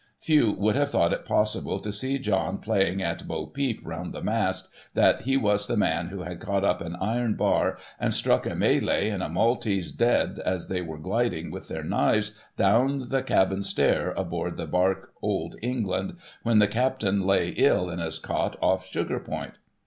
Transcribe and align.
Few 0.19 0.51
would 0.53 0.75
have 0.75 0.89
thought 0.89 1.13
it 1.13 1.25
possible, 1.27 1.79
to 1.79 1.91
see 1.91 2.17
John 2.17 2.57
playing 2.57 3.03
at 3.03 3.27
bo 3.27 3.45
peep 3.45 3.79
round 3.83 4.13
the 4.13 4.23
mast, 4.23 4.67
that 4.95 5.21
he 5.25 5.37
was 5.37 5.67
the 5.67 5.77
man 5.77 6.07
who 6.07 6.23
had 6.23 6.39
caught 6.39 6.65
up 6.65 6.81
an 6.81 6.95
iron 6.95 7.35
bar 7.35 7.77
and 7.99 8.11
struck 8.11 8.47
a 8.47 8.55
INIalay 8.55 9.13
and 9.13 9.21
a 9.21 9.29
Maltese 9.29 9.91
dead, 9.91 10.39
as 10.43 10.69
they 10.69 10.81
were 10.81 10.97
gliding 10.97 11.51
with 11.51 11.67
their 11.67 11.83
knives 11.83 12.35
down 12.57 13.09
the 13.09 13.21
cabin 13.21 13.61
stair 13.61 14.09
aboard 14.17 14.57
the 14.57 14.65
barque 14.65 15.13
Old 15.21 15.55
England, 15.61 16.17
when 16.41 16.57
the 16.57 16.67
captain 16.67 17.21
lay 17.27 17.49
ill 17.49 17.87
in 17.91 17.99
his 17.99 18.17
cot, 18.17 18.57
off 18.59 18.87
Saugar 18.87 19.23
Point. 19.23 19.59